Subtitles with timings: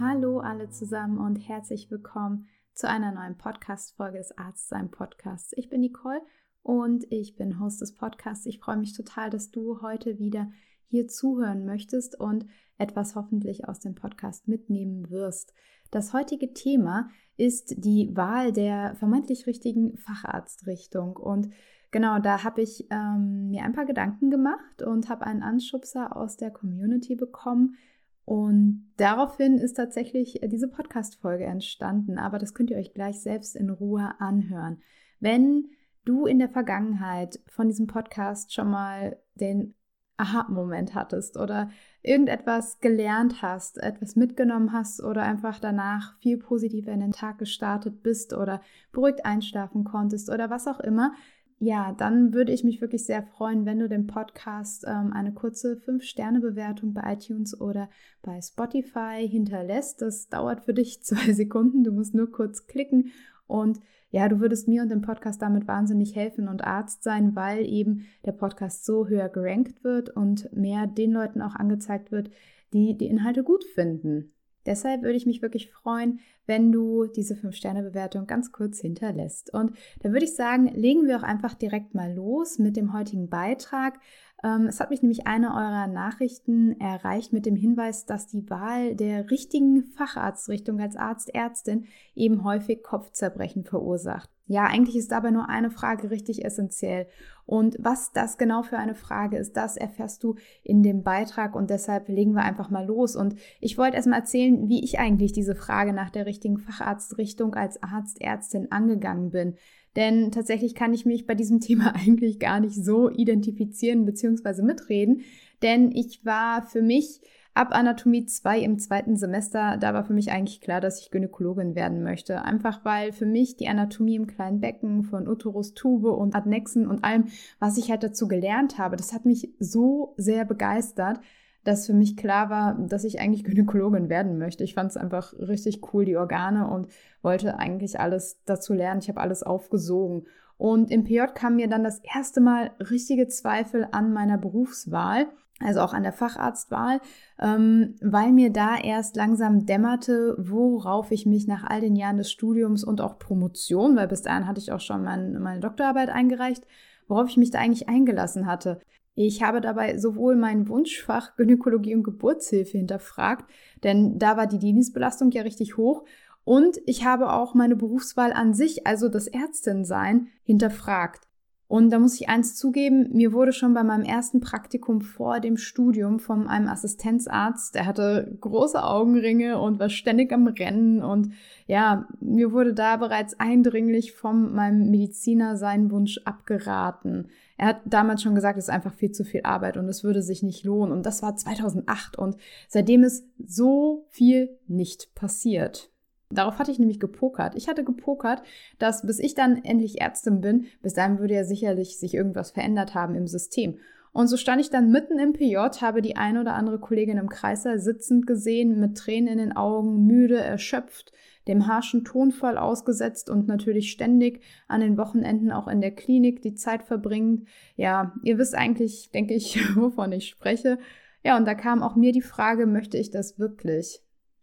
[0.00, 5.52] Hallo alle zusammen und herzlich willkommen zu einer neuen Podcast-Folge des Arztsein Podcasts.
[5.56, 6.20] Ich bin Nicole
[6.64, 8.44] und ich bin Host des Podcasts.
[8.46, 10.50] Ich freue mich total, dass du heute wieder
[10.88, 12.44] hier zuhören möchtest und
[12.76, 15.54] etwas hoffentlich aus dem Podcast mitnehmen wirst.
[15.92, 21.50] Das heutige Thema ist die Wahl der vermeintlich richtigen Facharztrichtung und
[21.92, 26.36] Genau, da habe ich ähm, mir ein paar Gedanken gemacht und habe einen Anschubser aus
[26.36, 27.76] der Community bekommen,
[28.24, 33.54] und daraufhin ist tatsächlich äh, diese Podcast-Folge entstanden, aber das könnt ihr euch gleich selbst
[33.54, 34.80] in Ruhe anhören.
[35.20, 35.68] Wenn
[36.04, 39.74] du in der Vergangenheit von diesem Podcast schon mal den
[40.16, 41.70] Aha-Moment hattest oder
[42.02, 48.02] irgendetwas gelernt hast, etwas mitgenommen hast oder einfach danach viel positiver in den Tag gestartet
[48.02, 48.60] bist oder
[48.92, 51.14] beruhigt einschlafen konntest oder was auch immer,
[51.58, 55.76] ja, dann würde ich mich wirklich sehr freuen, wenn du dem Podcast ähm, eine kurze
[55.76, 57.88] 5-Sterne-Bewertung bei iTunes oder
[58.22, 60.02] bei Spotify hinterlässt.
[60.02, 61.84] Das dauert für dich zwei Sekunden.
[61.84, 63.12] Du musst nur kurz klicken
[63.46, 63.80] und
[64.10, 68.06] ja, du würdest mir und dem Podcast damit wahnsinnig helfen und Arzt sein, weil eben
[68.24, 72.30] der Podcast so höher gerankt wird und mehr den Leuten auch angezeigt wird,
[72.72, 74.32] die die Inhalte gut finden.
[74.66, 79.52] Deshalb würde ich mich wirklich freuen, wenn du diese 5-Sterne-Bewertung ganz kurz hinterlässt.
[79.52, 83.28] Und da würde ich sagen, legen wir auch einfach direkt mal los mit dem heutigen
[83.28, 83.98] Beitrag.
[84.44, 88.94] Ähm, es hat mich nämlich eine eurer Nachrichten erreicht mit dem Hinweis, dass die Wahl
[88.94, 94.28] der richtigen Facharztrichtung als Arzt, Ärztin eben häufig Kopfzerbrechen verursacht.
[94.46, 97.06] Ja, eigentlich ist dabei nur eine Frage richtig essentiell.
[97.46, 101.70] Und was das genau für eine Frage ist, das erfährst du in dem Beitrag und
[101.70, 103.16] deshalb legen wir einfach mal los.
[103.16, 107.82] Und ich wollte erstmal erzählen, wie ich eigentlich diese Frage nach der richtigen Facharztrichtung als
[107.82, 109.56] Arzt, Ärztin angegangen bin.
[109.96, 114.62] Denn tatsächlich kann ich mich bei diesem Thema eigentlich gar nicht so identifizieren bzw.
[114.62, 115.22] mitreden,
[115.62, 117.20] denn ich war für mich
[117.54, 121.76] ab Anatomie 2 im zweiten Semester, da war für mich eigentlich klar, dass ich Gynäkologin
[121.76, 122.42] werden möchte.
[122.42, 127.04] Einfach weil für mich die Anatomie im kleinen Becken von Uterus, Tube und Adnexen und
[127.04, 127.26] allem,
[127.60, 131.20] was ich halt dazu gelernt habe, das hat mich so sehr begeistert,
[131.62, 134.64] dass für mich klar war, dass ich eigentlich Gynäkologin werden möchte.
[134.64, 136.88] Ich fand es einfach richtig cool, die Organe und
[137.22, 139.00] wollte eigentlich alles dazu lernen.
[139.00, 140.26] Ich habe alles aufgesogen.
[140.56, 145.26] Und im PJ kam mir dann das erste Mal richtige Zweifel an meiner Berufswahl,
[145.60, 147.00] also auch an der Facharztwahl,
[147.40, 152.30] ähm, weil mir da erst langsam dämmerte, worauf ich mich nach all den Jahren des
[152.30, 156.64] Studiums und auch Promotion, weil bis dahin hatte ich auch schon mein, meine Doktorarbeit eingereicht,
[157.06, 158.80] worauf ich mich da eigentlich eingelassen hatte.
[159.14, 163.48] Ich habe dabei sowohl mein Wunschfach Gynäkologie und Geburtshilfe hinterfragt,
[163.84, 166.04] denn da war die Dienstbelastung ja richtig hoch.
[166.42, 171.26] Und ich habe auch meine Berufswahl an sich, also das Ärztinsein, hinterfragt.
[171.66, 175.56] Und da muss ich eins zugeben, mir wurde schon bei meinem ersten Praktikum vor dem
[175.56, 181.32] Studium von einem Assistenzarzt, der hatte große Augenringe und war ständig am Rennen und
[181.66, 187.28] ja, mir wurde da bereits eindringlich von meinem Mediziner seinen Wunsch abgeraten.
[187.56, 190.22] Er hat damals schon gesagt, es ist einfach viel zu viel Arbeit und es würde
[190.22, 190.92] sich nicht lohnen.
[190.92, 192.36] Und das war 2008 und
[192.68, 195.93] seitdem ist so viel nicht passiert.
[196.30, 197.54] Darauf hatte ich nämlich gepokert.
[197.54, 198.42] Ich hatte gepokert,
[198.78, 202.94] dass bis ich dann endlich Ärztin bin, bis dahin würde ja sicherlich sich irgendwas verändert
[202.94, 203.78] haben im System.
[204.14, 207.28] Und so stand ich dann mitten im PJ, habe die eine oder andere Kollegin im
[207.28, 211.12] Kreißsaal sitzend gesehen, mit Tränen in den Augen, müde, erschöpft,
[211.48, 216.54] dem harschen Tonfall ausgesetzt und natürlich ständig an den Wochenenden auch in der Klinik die
[216.54, 217.48] Zeit verbringt.
[217.74, 220.78] Ja, ihr wisst eigentlich, denke ich, wovon ich spreche.
[221.24, 224.00] Ja, und da kam auch mir die Frage, möchte ich das wirklich?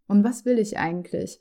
[0.08, 1.40] Und was will ich eigentlich?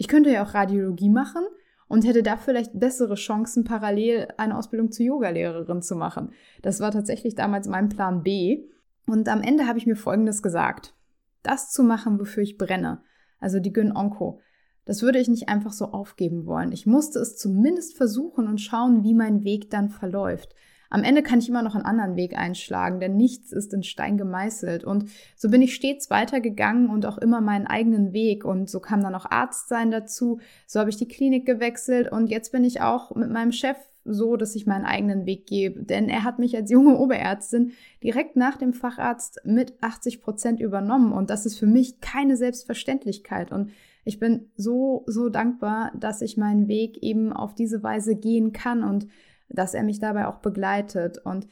[0.00, 1.42] Ich könnte ja auch Radiologie machen
[1.86, 6.32] und hätte da vielleicht bessere Chancen, parallel eine Ausbildung zur Yogalehrerin zu machen.
[6.62, 8.64] Das war tatsächlich damals mein Plan B.
[9.06, 10.94] Und am Ende habe ich mir Folgendes gesagt.
[11.42, 13.02] Das zu machen, wofür ich brenne,
[13.40, 14.40] also die Gyn-Onko,
[14.86, 16.72] das würde ich nicht einfach so aufgeben wollen.
[16.72, 20.54] Ich musste es zumindest versuchen und schauen, wie mein Weg dann verläuft.
[20.90, 24.18] Am Ende kann ich immer noch einen anderen Weg einschlagen, denn nichts ist in Stein
[24.18, 24.82] gemeißelt.
[24.82, 25.06] Und
[25.36, 28.44] so bin ich stets weitergegangen und auch immer meinen eigenen Weg.
[28.44, 30.40] Und so kam dann auch Arztsein dazu.
[30.66, 34.36] So habe ich die Klinik gewechselt und jetzt bin ich auch mit meinem Chef so,
[34.36, 35.84] dass ich meinen eigenen Weg gebe.
[35.84, 37.72] Denn er hat mich als junge Oberärztin
[38.02, 41.12] direkt nach dem Facharzt mit 80 Prozent übernommen.
[41.12, 43.52] Und das ist für mich keine Selbstverständlichkeit.
[43.52, 43.70] Und
[44.04, 48.82] ich bin so, so dankbar, dass ich meinen Weg eben auf diese Weise gehen kann
[48.82, 49.06] und
[49.50, 51.18] dass er mich dabei auch begleitet.
[51.18, 51.48] Und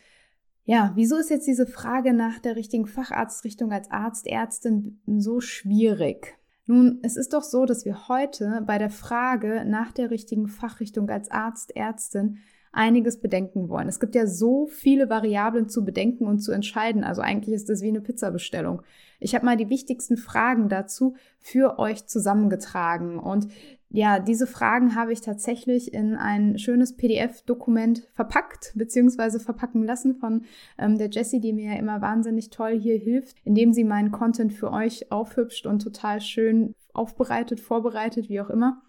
[0.65, 6.39] ja, wieso ist jetzt diese Frage nach der richtigen Facharztrichtung als Arzt, Ärztin so schwierig?
[6.67, 11.09] Nun, es ist doch so, dass wir heute bei der Frage nach der richtigen Fachrichtung
[11.09, 12.39] als Arzt, Ärztin
[12.73, 13.89] einiges bedenken wollen.
[13.89, 17.05] Es gibt ja so viele Variablen zu bedenken und zu entscheiden.
[17.05, 18.83] Also eigentlich ist das wie eine Pizzabestellung.
[19.21, 23.19] Ich habe mal die wichtigsten Fragen dazu für euch zusammengetragen.
[23.19, 23.49] Und
[23.91, 30.45] ja, diese Fragen habe ich tatsächlich in ein schönes PDF-Dokument verpackt, beziehungsweise verpacken lassen von
[30.79, 34.53] ähm, der Jessie, die mir ja immer wahnsinnig toll hier hilft, indem sie meinen Content
[34.53, 38.83] für euch aufhübscht und total schön aufbereitet, vorbereitet, wie auch immer.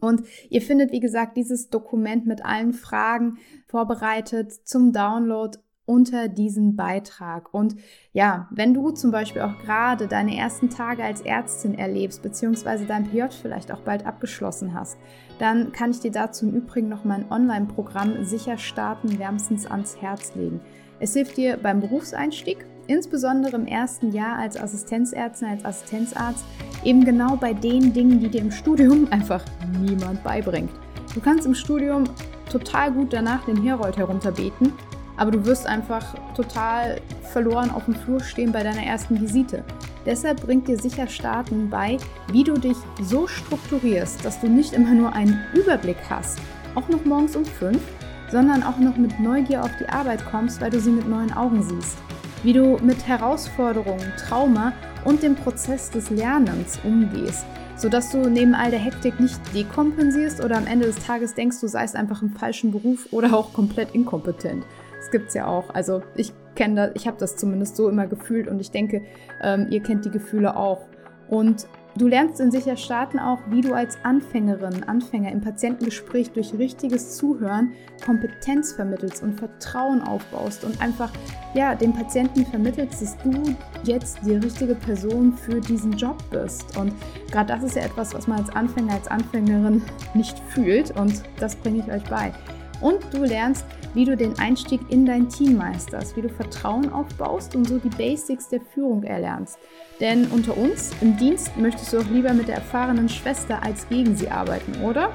[0.00, 5.58] Und ihr findet, wie gesagt, dieses Dokument mit allen Fragen vorbereitet zum Download
[5.90, 7.52] unter diesem Beitrag.
[7.52, 7.74] Und
[8.12, 13.10] ja, wenn du zum Beispiel auch gerade deine ersten Tage als Ärztin erlebst, beziehungsweise dein
[13.10, 14.98] PJ vielleicht auch bald abgeschlossen hast,
[15.40, 20.36] dann kann ich dir dazu im Übrigen noch mein Online-Programm Sicher starten wärmstens ans Herz
[20.36, 20.60] legen.
[21.00, 26.44] Es hilft dir beim Berufseinstieg, insbesondere im ersten Jahr als Assistenzärztin, als Assistenzarzt,
[26.84, 29.44] eben genau bei den Dingen, die dir im Studium einfach
[29.80, 30.70] niemand beibringt.
[31.14, 32.04] Du kannst im Studium
[32.48, 34.72] total gut danach den Herold herunterbeten
[35.20, 36.98] aber du wirst einfach total
[37.30, 39.62] verloren auf dem Flur stehen bei deiner ersten Visite.
[40.06, 41.98] Deshalb bringt dir sicher Starten bei,
[42.32, 46.38] wie du dich so strukturierst, dass du nicht immer nur einen Überblick hast,
[46.74, 47.82] auch noch morgens um fünf,
[48.30, 51.62] sondern auch noch mit Neugier auf die Arbeit kommst, weil du sie mit neuen Augen
[51.62, 51.98] siehst.
[52.42, 54.72] Wie du mit Herausforderungen, Trauma
[55.04, 57.44] und dem Prozess des Lernens umgehst,
[57.76, 61.66] sodass du neben all der Hektik nicht dekompensierst oder am Ende des Tages denkst, du
[61.66, 64.64] seist einfach im falschen Beruf oder auch komplett inkompetent.
[65.00, 65.74] Das gibt es ja auch.
[65.74, 69.02] Also ich kenne das, ich habe das zumindest so immer gefühlt und ich denke,
[69.42, 70.86] ähm, ihr kennt die Gefühle auch.
[71.28, 71.66] Und
[71.96, 77.16] du lernst in sicher Starten auch, wie du als Anfängerin, Anfänger im Patientengespräch durch richtiges
[77.16, 77.72] Zuhören
[78.04, 81.10] Kompetenz vermittelst und Vertrauen aufbaust und einfach
[81.54, 86.76] ja, dem Patienten vermittelst, dass du jetzt die richtige Person für diesen Job bist.
[86.76, 86.92] Und
[87.32, 89.80] gerade das ist ja etwas, was man als Anfänger, als Anfängerin
[90.12, 92.34] nicht fühlt und das bringe ich euch bei.
[92.80, 97.54] Und du lernst, wie du den Einstieg in dein Team meisterst, wie du Vertrauen aufbaust
[97.56, 99.58] und so die Basics der Führung erlernst.
[100.00, 104.16] Denn unter uns im Dienst möchtest du auch lieber mit der erfahrenen Schwester als gegen
[104.16, 105.12] sie arbeiten, oder?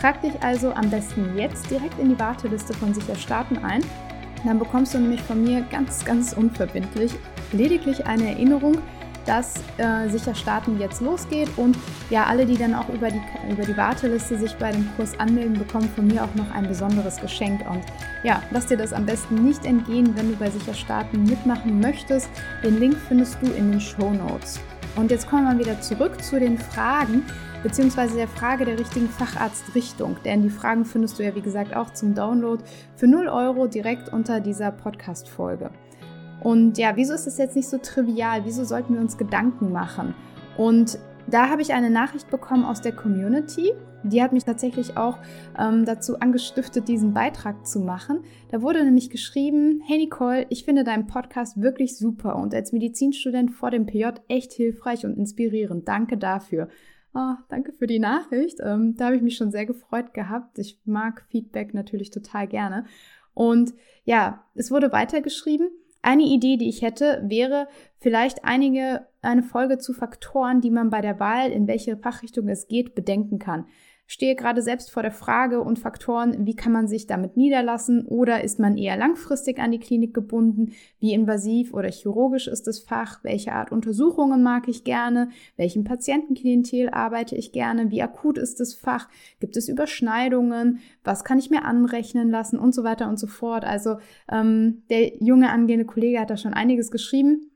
[0.00, 3.82] Trag dich also am besten jetzt direkt in die Warteliste von Sicher Starten ein.
[4.44, 7.12] Dann bekommst du nämlich von mir ganz, ganz unverbindlich
[7.52, 8.78] lediglich eine Erinnerung,
[9.28, 11.76] dass äh, sicher starten jetzt losgeht und
[12.08, 13.20] ja, alle, die dann auch über die,
[13.50, 17.20] über die Warteliste sich bei dem Kurs anmelden, bekommen von mir auch noch ein besonderes
[17.20, 17.60] Geschenk.
[17.68, 17.84] Und
[18.22, 22.30] ja, lass dir das am besten nicht entgehen, wenn du bei sicher starten mitmachen möchtest.
[22.64, 24.60] Den Link findest du in den Show Notes.
[24.96, 27.22] Und jetzt kommen wir wieder zurück zu den Fragen,
[27.62, 30.16] beziehungsweise der Frage der richtigen Facharztrichtung.
[30.24, 32.64] Denn die Fragen findest du ja, wie gesagt, auch zum Download
[32.96, 35.70] für 0 Euro direkt unter dieser Podcast-Folge.
[36.42, 38.44] Und ja, wieso ist das jetzt nicht so trivial?
[38.44, 40.14] Wieso sollten wir uns Gedanken machen?
[40.56, 40.98] Und
[41.30, 43.72] da habe ich eine Nachricht bekommen aus der Community.
[44.02, 45.18] Die hat mich tatsächlich auch
[45.58, 48.20] ähm, dazu angestiftet, diesen Beitrag zu machen.
[48.50, 53.50] Da wurde nämlich geschrieben, hey Nicole, ich finde deinen Podcast wirklich super und als Medizinstudent
[53.50, 55.86] vor dem PJ echt hilfreich und inspirierend.
[55.86, 56.68] Danke dafür.
[57.12, 58.58] Oh, danke für die Nachricht.
[58.62, 60.58] Ähm, da habe ich mich schon sehr gefreut gehabt.
[60.58, 62.84] Ich mag Feedback natürlich total gerne.
[63.34, 63.74] Und
[64.04, 65.68] ja, es wurde weitergeschrieben.
[66.02, 67.68] Eine Idee, die ich hätte, wäre
[67.98, 72.68] vielleicht einige, eine Folge zu Faktoren, die man bei der Wahl, in welche Fachrichtung es
[72.68, 73.66] geht, bedenken kann
[74.08, 78.42] stehe gerade selbst vor der Frage und Faktoren, wie kann man sich damit niederlassen oder
[78.42, 83.22] ist man eher langfristig an die Klinik gebunden, wie invasiv oder chirurgisch ist das Fach,
[83.22, 88.72] welche Art Untersuchungen mag ich gerne, welchem Patientenklientel arbeite ich gerne, wie akut ist das
[88.72, 89.08] Fach,
[89.40, 92.58] gibt es Überschneidungen, was kann ich mir anrechnen lassen?
[92.58, 93.64] Und so weiter und so fort.
[93.64, 93.98] Also
[94.30, 97.50] ähm, der junge angehende Kollege hat da schon einiges geschrieben.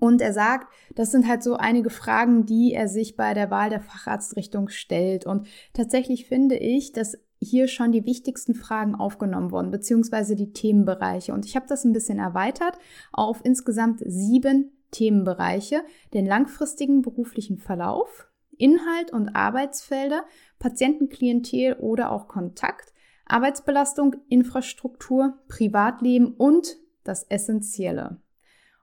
[0.00, 3.70] Und er sagt, das sind halt so einige Fragen, die er sich bei der Wahl
[3.70, 5.26] der Facharztrichtung stellt.
[5.26, 11.32] Und tatsächlich finde ich, dass hier schon die wichtigsten Fragen aufgenommen wurden, beziehungsweise die Themenbereiche.
[11.32, 12.78] Und ich habe das ein bisschen erweitert
[13.12, 15.82] auf insgesamt sieben Themenbereiche.
[16.14, 20.24] Den langfristigen beruflichen Verlauf, Inhalt und Arbeitsfelder,
[20.60, 22.92] Patientenklientel oder auch Kontakt,
[23.26, 28.21] Arbeitsbelastung, Infrastruktur, Privatleben und das Essentielle.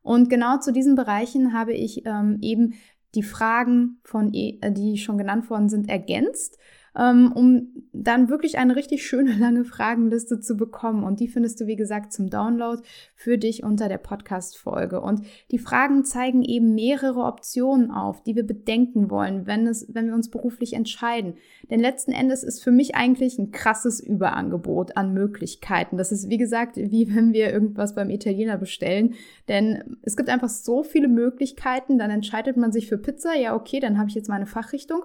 [0.09, 2.73] Und genau zu diesen Bereichen habe ich ähm, eben
[3.13, 6.57] die Fragen, von, e, äh, die schon genannt worden sind, ergänzt
[6.93, 11.03] um dann wirklich eine richtig schöne lange Fragenliste zu bekommen.
[11.03, 12.81] Und die findest du, wie gesagt, zum Download
[13.15, 15.01] für dich unter der Podcast-Folge.
[15.01, 20.07] Und die Fragen zeigen eben mehrere Optionen auf, die wir bedenken wollen, wenn, es, wenn
[20.07, 21.35] wir uns beruflich entscheiden.
[21.69, 25.97] Denn letzten Endes ist für mich eigentlich ein krasses Überangebot an Möglichkeiten.
[25.97, 29.13] Das ist, wie gesagt, wie wenn wir irgendwas beim Italiener bestellen.
[29.47, 31.97] Denn es gibt einfach so viele Möglichkeiten.
[31.97, 33.35] Dann entscheidet man sich für Pizza.
[33.35, 35.03] Ja, okay, dann habe ich jetzt meine Fachrichtung.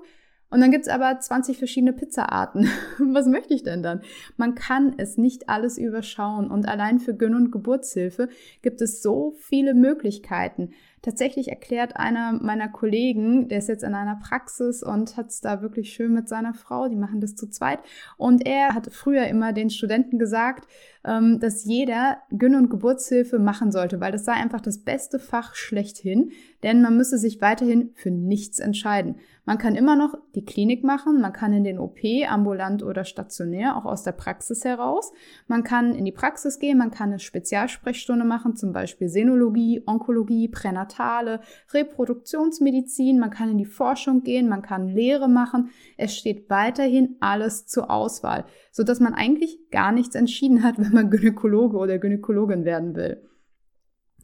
[0.51, 2.69] Und dann gibt es aber 20 verschiedene Pizzaarten.
[2.99, 4.03] Was möchte ich denn dann?
[4.37, 6.51] Man kann es nicht alles überschauen.
[6.51, 8.29] Und allein für Gönn- und Geburtshilfe
[8.63, 10.71] gibt es so viele Möglichkeiten.
[11.03, 15.61] Tatsächlich erklärt einer meiner Kollegen, der ist jetzt in einer Praxis und hat es da
[15.61, 17.81] wirklich schön mit seiner Frau, die machen das zu zweit.
[18.17, 20.67] Und er hat früher immer den Studenten gesagt,
[21.05, 25.55] ähm, dass jeder Gönn- und Geburtshilfe machen sollte, weil das sei einfach das beste Fach
[25.55, 26.31] schlechthin,
[26.63, 29.17] denn man müsse sich weiterhin für nichts entscheiden.
[29.47, 33.77] Man kann immer noch die Klinik machen, man kann in den OP, ambulant oder stationär,
[33.77, 35.13] auch aus der Praxis heraus.
[35.47, 40.49] Man kann in die Praxis gehen, man kann eine Spezialsprechstunde machen, zum Beispiel Senologie, Onkologie,
[40.49, 41.41] Pränatale,
[41.75, 45.69] Reproduktionsmedizin, man kann in die Forschung gehen, man kann Lehre machen.
[45.99, 51.09] Es steht weiterhin alles zur Auswahl, sodass man eigentlich gar nichts entschieden hat, wenn man
[51.09, 53.23] Gynäkologe oder Gynäkologin werden will.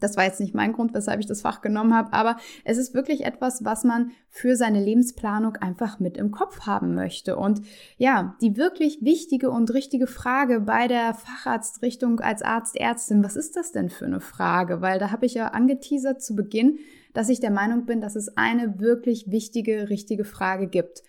[0.01, 2.95] Das war jetzt nicht mein Grund, weshalb ich das Fach genommen habe, aber es ist
[2.95, 7.37] wirklich etwas, was man für seine Lebensplanung einfach mit im Kopf haben möchte.
[7.37, 7.61] Und
[7.97, 13.55] ja, die wirklich wichtige und richtige Frage bei der Facharztrichtung als Arzt, Ärztin, was ist
[13.55, 14.81] das denn für eine Frage?
[14.81, 16.79] Weil da habe ich ja angeteasert zu Beginn,
[17.13, 21.03] dass ich der Meinung bin, dass es eine wirklich wichtige, richtige Frage gibt.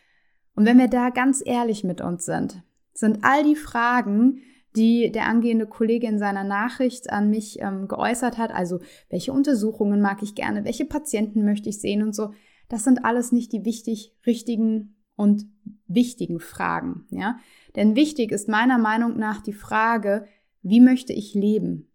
[0.55, 2.63] Und wenn wir da ganz ehrlich mit uns sind,
[2.95, 4.41] sind all die Fragen,
[4.77, 8.53] die der angehende Kollege in seiner Nachricht an mich ähm, geäußert hat.
[8.53, 8.81] Also,
[9.11, 12.33] welche Untersuchungen mag ich gerne, welche Patienten möchte ich sehen und so.
[12.69, 15.47] Das sind alles nicht die wichtig, richtigen und
[15.87, 17.39] wichtigen Fragen, ja.
[17.77, 20.27] Denn wichtig ist meiner Meinung nach die Frage,
[20.63, 21.91] wie möchte ich leben?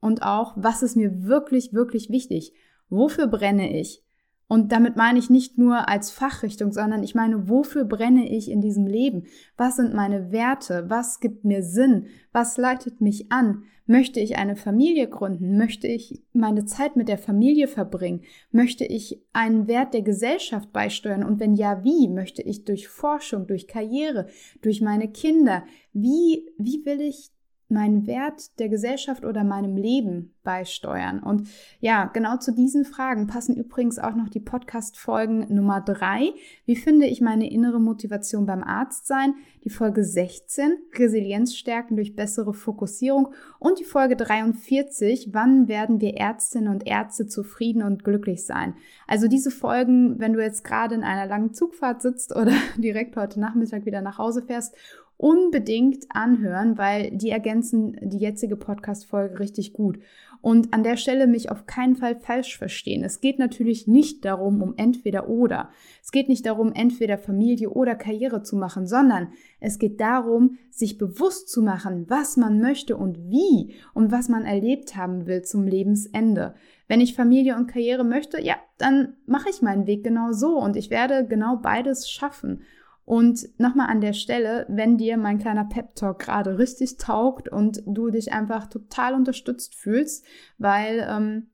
[0.00, 2.52] Und auch, was ist mir wirklich, wirklich wichtig?
[2.88, 4.03] Wofür brenne ich?
[4.46, 8.60] Und damit meine ich nicht nur als Fachrichtung, sondern ich meine, wofür brenne ich in
[8.60, 9.24] diesem Leben?
[9.56, 10.84] Was sind meine Werte?
[10.88, 12.06] Was gibt mir Sinn?
[12.32, 13.64] Was leitet mich an?
[13.86, 15.58] Möchte ich eine Familie gründen?
[15.58, 18.22] Möchte ich meine Zeit mit der Familie verbringen?
[18.50, 21.22] Möchte ich einen Wert der Gesellschaft beisteuern?
[21.22, 22.08] Und wenn ja, wie?
[22.08, 24.28] Möchte ich durch Forschung, durch Karriere,
[24.62, 25.64] durch meine Kinder?
[25.92, 27.33] Wie, wie will ich
[27.68, 31.20] meinen Wert der Gesellschaft oder meinem Leben beisteuern?
[31.20, 31.48] Und
[31.80, 36.32] ja, genau zu diesen Fragen passen übrigens auch noch die Podcast-Folgen Nummer drei.
[36.66, 39.34] Wie finde ich meine innere Motivation beim Arztsein?
[39.64, 46.16] Die Folge 16, Resilienz stärken durch bessere Fokussierung und die Folge 43, wann werden wir
[46.16, 48.74] Ärztinnen und Ärzte zufrieden und glücklich sein?
[49.06, 53.40] Also diese Folgen, wenn du jetzt gerade in einer langen Zugfahrt sitzt oder direkt heute
[53.40, 54.74] Nachmittag wieder nach Hause fährst
[55.16, 59.98] unbedingt anhören, weil die ergänzen die jetzige Podcast-Folge richtig gut.
[60.40, 63.02] Und an der Stelle mich auf keinen Fall falsch verstehen.
[63.02, 65.70] Es geht natürlich nicht darum, um entweder oder.
[66.02, 69.28] Es geht nicht darum, entweder Familie oder Karriere zu machen, sondern
[69.60, 74.44] es geht darum, sich bewusst zu machen, was man möchte und wie und was man
[74.44, 76.54] erlebt haben will zum Lebensende.
[76.88, 80.76] Wenn ich Familie und Karriere möchte, ja, dann mache ich meinen Weg genau so und
[80.76, 82.60] ich werde genau beides schaffen.
[83.04, 87.82] Und nochmal an der Stelle, wenn dir mein kleiner Pep Talk gerade richtig taugt und
[87.86, 90.24] du dich einfach total unterstützt fühlst,
[90.56, 91.48] weil ähm,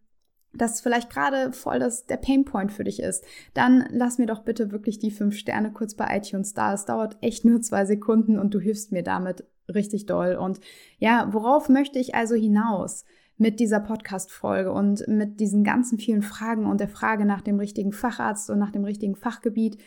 [0.52, 4.71] das vielleicht gerade voll das, der Painpoint für dich ist, dann lass mir doch bitte
[4.71, 6.73] wirklich die fünf Sterne kurz bei iTunes da.
[6.73, 10.37] Es dauert echt nur zwei Sekunden und du hilfst mir damit richtig doll.
[10.37, 10.61] Und
[10.99, 13.04] ja, worauf möchte ich also hinaus?
[13.40, 17.90] mit dieser Podcast-Folge und mit diesen ganzen vielen Fragen und der Frage nach dem richtigen
[17.90, 19.78] Facharzt und nach dem richtigen Fachgebiet.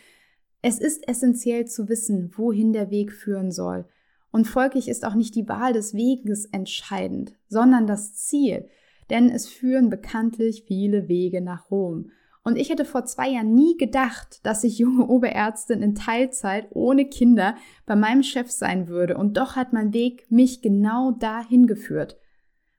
[0.66, 3.84] Es ist essentiell zu wissen, wohin der Weg führen soll.
[4.32, 8.70] Und folglich ist auch nicht die Wahl des Weges entscheidend, sondern das Ziel.
[9.10, 12.12] Denn es führen bekanntlich viele Wege nach Rom.
[12.44, 17.04] Und ich hätte vor zwei Jahren nie gedacht, dass ich junge Oberärztin in Teilzeit ohne
[17.10, 19.18] Kinder bei meinem Chef sein würde.
[19.18, 22.16] Und doch hat mein Weg mich genau dahin geführt.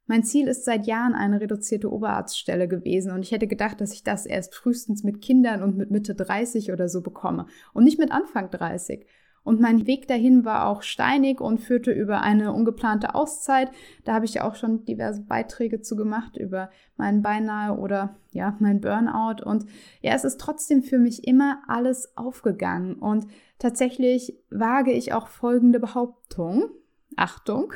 [0.07, 4.03] Mein Ziel ist seit Jahren eine reduzierte Oberarztstelle gewesen und ich hätte gedacht, dass ich
[4.03, 8.11] das erst frühestens mit Kindern und mit Mitte 30 oder so bekomme und nicht mit
[8.11, 9.07] Anfang 30.
[9.45, 13.69] Und mein Weg dahin war auch steinig und führte über eine ungeplante Auszeit.
[14.03, 18.57] Da habe ich ja auch schon diverse Beiträge zu gemacht über meinen beinahe oder ja,
[18.59, 19.43] mein Burnout.
[19.45, 19.67] Und
[20.01, 22.95] ja, es ist trotzdem für mich immer alles aufgegangen.
[22.95, 23.27] Und
[23.59, 26.71] tatsächlich wage ich auch folgende Behauptung.
[27.15, 27.71] Achtung,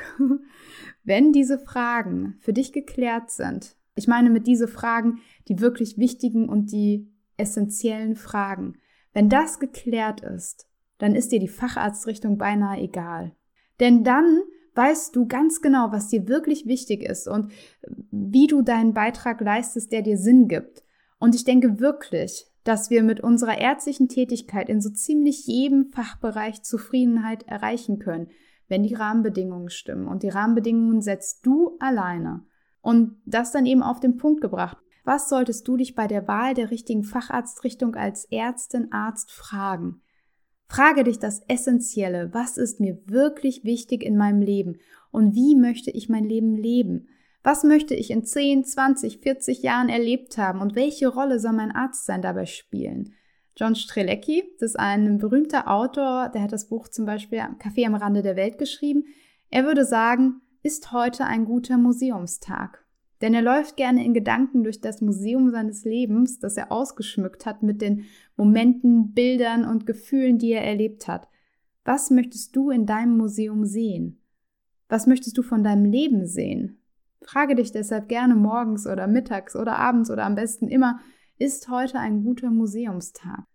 [1.10, 6.48] wenn diese Fragen für dich geklärt sind, ich meine mit diese Fragen die wirklich wichtigen
[6.48, 8.76] und die essentiellen Fragen,
[9.12, 13.36] wenn das geklärt ist, dann ist dir die Facharztrichtung beinahe egal.
[13.80, 14.40] Denn dann
[14.76, 17.52] weißt du ganz genau, was dir wirklich wichtig ist und
[18.12, 20.84] wie du deinen Beitrag leistest, der dir Sinn gibt.
[21.18, 26.62] Und ich denke wirklich, dass wir mit unserer ärztlichen Tätigkeit in so ziemlich jedem Fachbereich
[26.62, 28.30] Zufriedenheit erreichen können
[28.70, 30.08] wenn die Rahmenbedingungen stimmen.
[30.08, 32.46] Und die Rahmenbedingungen setzt du alleine.
[32.82, 34.78] Und das dann eben auf den Punkt gebracht.
[35.04, 40.02] Was solltest du dich bei der Wahl der richtigen Facharztrichtung als Ärztin, Arzt fragen?
[40.68, 44.78] Frage dich das Essentielle, was ist mir wirklich wichtig in meinem Leben
[45.12, 47.08] und wie möchte ich mein Leben leben?
[47.42, 51.72] Was möchte ich in 10, 20, 40 Jahren erlebt haben und welche Rolle soll mein
[51.72, 53.16] Arztsein dabei spielen?
[53.60, 57.94] John Strelecki, das ist ein berühmter Autor, der hat das Buch zum Beispiel Café am
[57.94, 59.04] Rande der Welt geschrieben.
[59.50, 62.86] Er würde sagen, ist heute ein guter Museumstag.
[63.20, 67.62] Denn er läuft gerne in Gedanken durch das Museum seines Lebens, das er ausgeschmückt hat
[67.62, 68.06] mit den
[68.38, 71.28] Momenten, Bildern und Gefühlen, die er erlebt hat.
[71.84, 74.22] Was möchtest du in deinem Museum sehen?
[74.88, 76.82] Was möchtest du von deinem Leben sehen?
[77.24, 81.02] Frage dich deshalb gerne morgens oder mittags oder abends oder am besten immer,
[81.40, 83.46] ist heute ein guter Museumstag?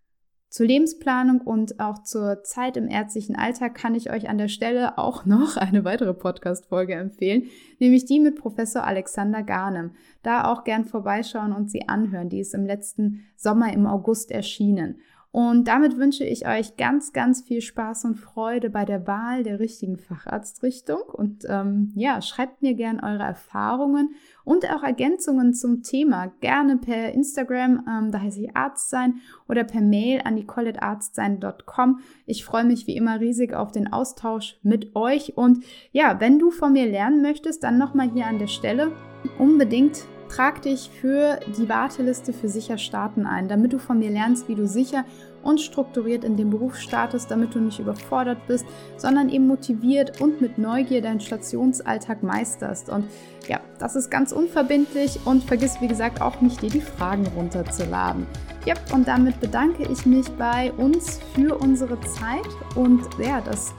[0.49, 4.97] Zur Lebensplanung und auch zur Zeit im ärztlichen Alltag kann ich euch an der Stelle
[4.97, 7.43] auch noch eine weitere Podcast-Folge empfehlen,
[7.79, 9.91] nämlich die mit Professor Alexander Garnem.
[10.23, 12.29] Da auch gern vorbeischauen und sie anhören.
[12.29, 14.99] Die ist im letzten Sommer im August erschienen.
[15.35, 19.59] Und damit wünsche ich euch ganz, ganz viel Spaß und Freude bei der Wahl der
[19.59, 21.01] richtigen Facharztrichtung.
[21.11, 24.15] Und ähm, ja, schreibt mir gerne eure Erfahrungen
[24.45, 26.31] und auch Ergänzungen zum Thema.
[26.39, 29.15] Gerne per Instagram, ähm, da heiße ich Arztsein,
[29.49, 31.99] oder per Mail an nicolettarztsein.com.
[32.25, 35.35] Ich freue mich wie immer riesig auf den Austausch mit euch.
[35.35, 38.93] Und ja, wenn du von mir lernen möchtest, dann nochmal hier an der Stelle
[39.37, 44.49] unbedingt Trag dich für die Warteliste für sicher starten ein, damit du von mir lernst,
[44.49, 45.05] wie du sicher
[45.43, 48.65] und strukturiert in den Beruf startest, damit du nicht überfordert bist,
[48.97, 52.89] sondern eben motiviert und mit Neugier deinen Stationsalltag meisterst.
[52.89, 53.05] Und
[53.47, 58.25] ja, das ist ganz unverbindlich und vergiss, wie gesagt, auch nicht dir die Fragen runterzuladen.
[58.65, 63.73] Ja, und damit bedanke ich mich bei uns für unsere Zeit und ja, dass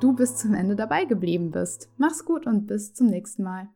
[0.00, 1.90] du bis zum Ende dabei geblieben bist.
[1.98, 3.68] Mach's gut und bis zum nächsten Mal.